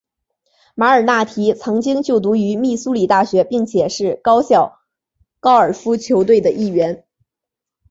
[0.73, 4.79] 马尔纳提曾经就读于密苏里大学并且是学校
[5.39, 7.05] 高尔夫球队的一员。